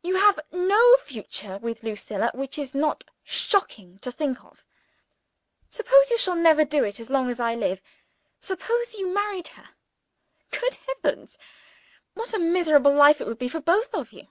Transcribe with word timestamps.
You 0.00 0.14
have 0.16 0.40
no 0.52 0.96
future 1.04 1.58
with 1.58 1.82
Lucilla 1.82 2.30
which 2.32 2.56
is 2.56 2.74
not 2.74 3.04
shocking 3.22 3.98
to 3.98 4.10
think 4.10 4.42
of. 4.42 4.64
Suppose 5.68 6.08
you 6.10 6.16
shall 6.16 6.34
never 6.34 6.64
do 6.64 6.82
it, 6.82 6.98
as 6.98 7.10
long 7.10 7.28
as 7.28 7.38
I 7.38 7.54
live 7.54 7.82
suppose 8.38 8.94
you 8.94 9.08
married 9.12 9.48
her? 9.48 9.68
Good 10.50 10.78
heavens, 10.86 11.36
what 12.14 12.32
a 12.32 12.38
miserable 12.38 12.94
life 12.94 13.20
it 13.20 13.26
would 13.26 13.38
be 13.38 13.48
for 13.50 13.60
both 13.60 13.94
of 13.94 14.14
you! 14.14 14.28